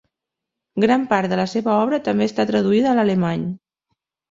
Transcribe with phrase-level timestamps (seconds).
[0.83, 3.47] Gran part de la seva obra també està traduïda a l'alemany.